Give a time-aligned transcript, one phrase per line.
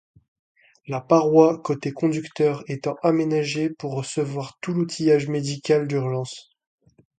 [0.87, 6.49] La paroi côté conducteur étant aménagée pour recevoir tout l'outillage médical d'urgence.